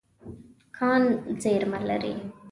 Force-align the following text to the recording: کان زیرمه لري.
کان 0.77 1.01
زیرمه 1.41 1.79
لري. 1.89 2.13